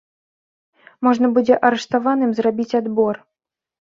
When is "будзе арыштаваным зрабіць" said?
1.35-2.77